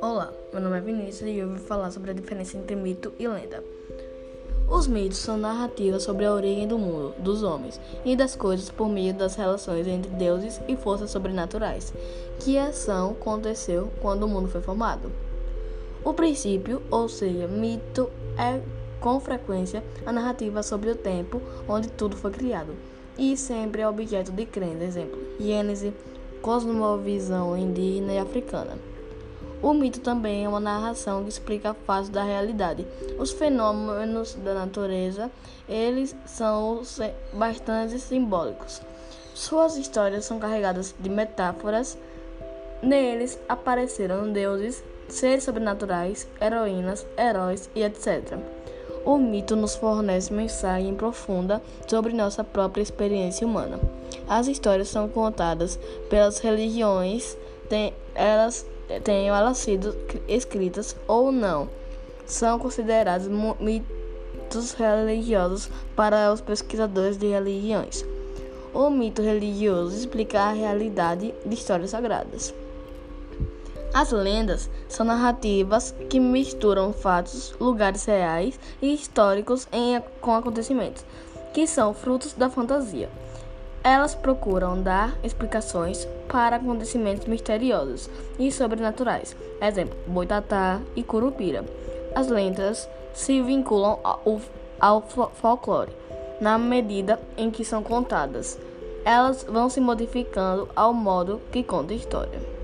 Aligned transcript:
Olá, 0.00 0.32
meu 0.52 0.62
nome 0.62 0.78
é 0.78 0.80
Vinícius 0.80 1.28
e 1.28 1.38
eu 1.38 1.48
vou 1.48 1.58
falar 1.58 1.90
sobre 1.90 2.12
a 2.12 2.14
diferença 2.14 2.56
entre 2.56 2.76
mito 2.76 3.12
e 3.18 3.26
lenda. 3.26 3.64
Os 4.68 4.86
mitos 4.86 5.18
são 5.18 5.36
narrativas 5.36 6.04
sobre 6.04 6.24
a 6.24 6.32
origem 6.32 6.68
do 6.68 6.78
mundo, 6.78 7.12
dos 7.18 7.42
homens 7.42 7.80
e 8.04 8.14
das 8.14 8.36
coisas 8.36 8.70
por 8.70 8.88
meio 8.88 9.12
das 9.12 9.34
relações 9.34 9.88
entre 9.88 10.12
deuses 10.12 10.60
e 10.68 10.76
forças 10.76 11.10
sobrenaturais, 11.10 11.92
que 12.38 12.56
ação 12.56 13.10
aconteceu 13.10 13.90
quando 14.00 14.22
o 14.22 14.28
mundo 14.28 14.48
foi 14.48 14.60
formado. 14.60 15.10
O 16.04 16.14
princípio, 16.14 16.80
ou 16.88 17.08
seja, 17.08 17.48
mito, 17.48 18.08
é 18.38 18.60
com 19.00 19.18
frequência 19.18 19.82
a 20.06 20.12
narrativa 20.12 20.62
sobre 20.62 20.90
o 20.90 20.94
tempo 20.94 21.42
onde 21.68 21.88
tudo 21.88 22.16
foi 22.16 22.30
criado 22.30 22.76
e 23.18 23.36
sempre 23.36 23.82
é 23.82 23.88
objeto 23.88 24.32
de 24.32 24.46
crença, 24.46 24.84
exemplo, 24.84 25.18
Gênese, 25.38 25.92
cosmovisão 26.40 27.56
indígena 27.56 28.14
e 28.14 28.18
africana. 28.18 28.78
O 29.62 29.74
mito 29.74 30.00
também 30.00 30.44
é 30.44 30.48
uma 30.48 30.58
narração 30.58 31.22
que 31.22 31.28
explica 31.28 31.74
fatos 31.74 32.08
da 32.08 32.24
realidade. 32.24 32.86
Os 33.18 33.30
fenômenos 33.30 34.34
da 34.36 34.54
natureza, 34.54 35.30
eles 35.68 36.16
são 36.24 36.80
bastante 37.34 37.98
simbólicos. 37.98 38.80
Suas 39.34 39.76
histórias 39.76 40.24
são 40.24 40.38
carregadas 40.38 40.94
de 40.98 41.10
metáforas. 41.10 41.98
Neles 42.82 43.38
apareceram 43.48 44.32
deuses, 44.32 44.82
seres 45.08 45.44
sobrenaturais, 45.44 46.26
heroínas, 46.40 47.06
heróis 47.18 47.68
e 47.74 47.82
etc. 47.82 48.38
O 49.04 49.16
mito 49.16 49.56
nos 49.56 49.74
fornece 49.74 50.32
mensagem 50.32 50.94
profunda 50.94 51.62
sobre 51.86 52.12
nossa 52.12 52.44
própria 52.44 52.82
experiência 52.82 53.46
humana. 53.46 53.80
As 54.28 54.46
histórias 54.46 54.88
são 54.88 55.08
contadas 55.08 55.78
pelas 56.08 56.38
religiões, 56.38 57.36
elas 58.14 58.66
tenham 59.02 59.34
elas 59.34 59.58
sido 59.58 59.96
escritas 60.28 60.94
ou 61.08 61.32
não, 61.32 61.68
são 62.26 62.58
considerados 62.58 63.28
mitos 63.58 64.72
religiosos 64.72 65.70
para 65.96 66.32
os 66.32 66.40
pesquisadores 66.40 67.16
de 67.16 67.28
religiões. 67.28 68.04
O 68.74 68.90
mito 68.90 69.22
religioso 69.22 69.96
explica 69.96 70.40
a 70.42 70.52
realidade 70.52 71.34
de 71.44 71.54
histórias 71.54 71.90
sagradas. 71.90 72.54
As 73.92 74.12
lendas 74.12 74.70
são 74.88 75.04
narrativas 75.04 75.92
que 76.08 76.20
misturam 76.20 76.92
fatos, 76.92 77.52
lugares 77.60 78.04
reais 78.04 78.58
e 78.80 78.94
históricos 78.94 79.66
em, 79.72 80.00
com 80.20 80.32
acontecimentos, 80.34 81.04
que 81.52 81.66
são 81.66 81.92
frutos 81.92 82.32
da 82.34 82.48
fantasia. 82.48 83.08
Elas 83.82 84.14
procuram 84.14 84.80
dar 84.80 85.18
explicações 85.24 86.06
para 86.28 86.56
acontecimentos 86.56 87.26
misteriosos 87.26 88.08
e 88.38 88.52
sobrenaturais, 88.52 89.34
exemplo, 89.60 89.98
boitatá 90.06 90.80
e 90.94 91.02
curupira. 91.02 91.64
As 92.14 92.28
lendas 92.28 92.88
se 93.12 93.42
vinculam 93.42 93.98
ao, 94.04 94.40
ao 94.78 95.02
folclore 95.34 95.92
na 96.40 96.56
medida 96.58 97.20
em 97.36 97.50
que 97.50 97.64
são 97.64 97.82
contadas. 97.82 98.58
Elas 99.04 99.44
vão 99.44 99.68
se 99.68 99.80
modificando 99.80 100.68
ao 100.76 100.94
modo 100.94 101.40
que 101.50 101.62
conta 101.62 101.92
a 101.92 101.96
história. 101.96 102.59